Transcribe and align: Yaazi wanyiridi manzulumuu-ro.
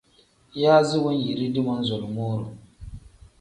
Yaazi 0.61 0.95
wanyiridi 1.05 1.59
manzulumuu-ro. 1.67 2.47